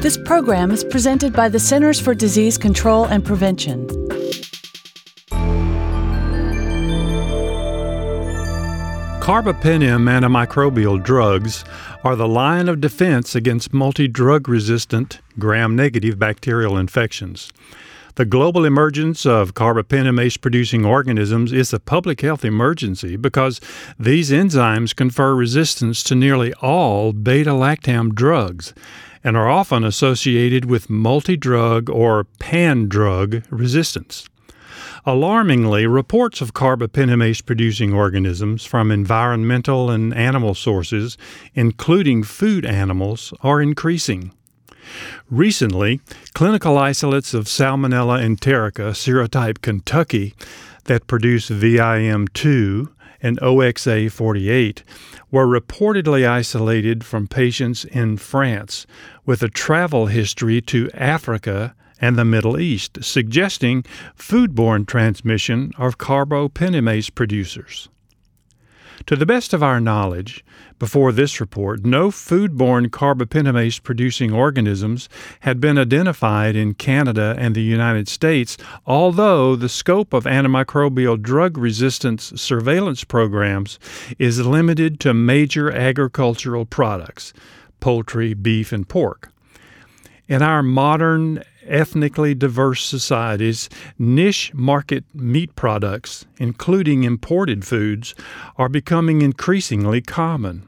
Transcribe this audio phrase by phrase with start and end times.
[0.00, 3.86] This program is presented by the Centers for Disease Control and Prevention.
[9.20, 11.66] Carbapenem antimicrobial drugs
[12.02, 17.52] are the line of defense against multi drug resistant gram negative bacterial infections.
[18.14, 23.60] The global emergence of carbapenemase producing organisms is a public health emergency because
[23.98, 28.72] these enzymes confer resistance to nearly all beta lactam drugs
[29.22, 34.28] and are often associated with multi drug or pan drug resistance.
[35.06, 41.16] Alarmingly, reports of carbapenemase producing organisms from environmental and animal sources,
[41.54, 44.32] including food animals, are increasing.
[45.30, 46.00] Recently,
[46.34, 50.34] clinical isolates of Salmonella enterica serotype Kentucky
[50.84, 52.88] that produce VIM2
[53.22, 54.82] and OXA48
[55.30, 58.86] were reportedly isolated from patients in France
[59.24, 63.84] with a travel history to Africa and the Middle East, suggesting
[64.16, 67.88] foodborne transmission of carbapenemase producers.
[69.06, 70.44] To the best of our knowledge,
[70.78, 75.08] before this report, no foodborne carbapenemase producing organisms
[75.40, 78.56] had been identified in Canada and the United States,
[78.86, 83.78] although the scope of antimicrobial drug resistance surveillance programs
[84.18, 87.32] is limited to major agricultural products
[87.80, 89.32] poultry, beef, and pork.
[90.28, 93.68] In our modern ethnically diverse societies,
[93.98, 98.14] niche market meat products, including imported foods,
[98.56, 100.66] are becoming increasingly common.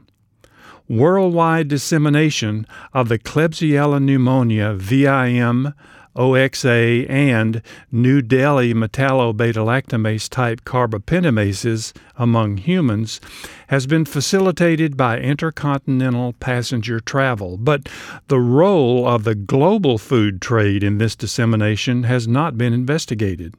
[0.89, 5.73] Worldwide dissemination of the Klebsiella pneumoniae VIM
[6.15, 7.61] OXA, and
[7.91, 13.19] New Delhi metallobeta-lactamase type carbapenemases among humans
[13.67, 17.89] has been facilitated by intercontinental passenger travel, but
[18.27, 23.55] the role of the global food trade in this dissemination has not been investigated.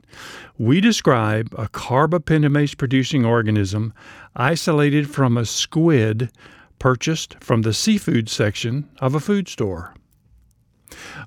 [0.59, 3.93] We describe a carbapenemase producing organism
[4.37, 6.31] isolated from a squid
[6.79, 9.95] purchased from the seafood section of a food store.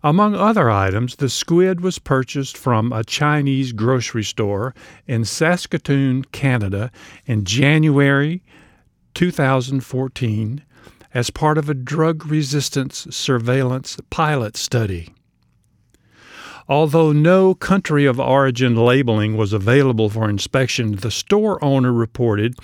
[0.04, 4.76] Among other items, the squid was purchased from a Chinese grocery store
[5.08, 6.92] in Saskatoon, Canada,
[7.26, 8.44] in January
[9.14, 10.64] 2014
[11.14, 15.14] as part of a drug resistance surveillance pilot study.
[16.70, 22.56] Although no country of origin labeling was available for inspection, the store owner reported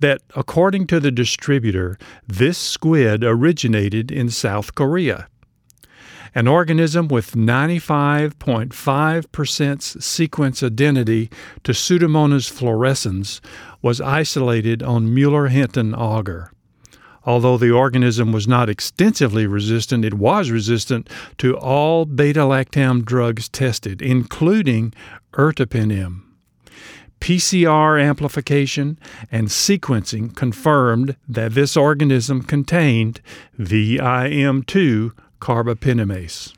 [0.00, 1.96] that, according to the distributor,
[2.26, 5.28] this squid originated in South Korea.
[6.34, 11.28] An organism with 95.5% sequence identity
[11.62, 13.42] to Pseudomonas fluorescens
[13.82, 16.50] was isolated on Mueller Hinton agar.
[17.24, 23.48] Although the organism was not extensively resistant, it was resistant to all beta lactam drugs
[23.48, 24.92] tested, including
[25.34, 26.22] ertapenem.
[27.20, 28.98] PCR amplification
[29.30, 33.20] and sequencing confirmed that this organism contained
[33.60, 36.54] VIM2 carbapenemase.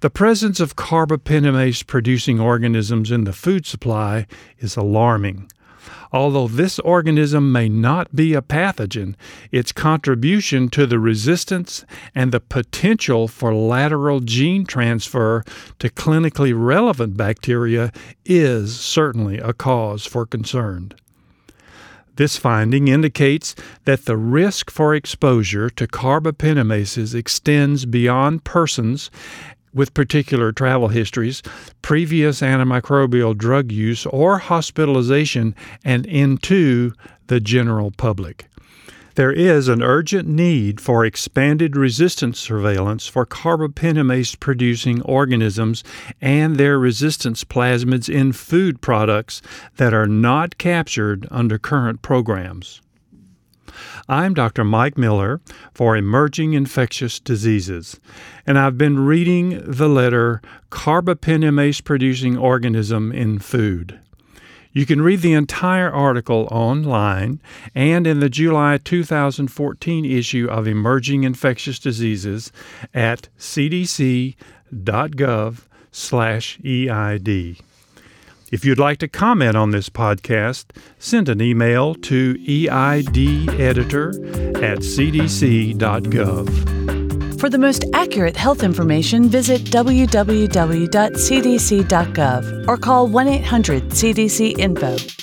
[0.00, 4.26] The presence of carbapenemase producing organisms in the food supply
[4.58, 5.48] is alarming.
[6.10, 9.14] Although this organism may not be a pathogen,
[9.52, 15.44] its contribution to the resistance and the potential for lateral gene transfer
[15.78, 17.92] to clinically relevant bacteria
[18.24, 20.92] is certainly a cause for concern.
[22.18, 29.08] This finding indicates that the risk for exposure to carbapenemases extends beyond persons
[29.72, 31.44] with particular travel histories,
[31.80, 36.92] previous antimicrobial drug use, or hospitalization, and into
[37.28, 38.48] the general public.
[39.18, 45.82] There is an urgent need for expanded resistance surveillance for carbapenemase producing organisms
[46.20, 49.42] and their resistance plasmids in food products
[49.76, 52.80] that are not captured under current programs.
[54.08, 54.62] I'm Dr.
[54.62, 55.40] Mike Miller
[55.74, 57.98] for Emerging Infectious Diseases,
[58.46, 60.40] and I've been reading the letter
[60.70, 63.98] Carbapenemase Producing Organism in Food.
[64.78, 67.40] You can read the entire article online
[67.74, 72.52] and in the July 2014 issue of Emerging Infectious Diseases
[72.94, 74.36] at cdc.gov/eid.
[78.52, 80.66] If you'd like to comment on this podcast,
[81.00, 84.14] send an email to eideditor
[84.62, 85.78] at cdc.gov.
[87.38, 90.88] For the most accurate health information, visit www.cdc.gov
[92.68, 95.17] or call 1 800 CDC Info.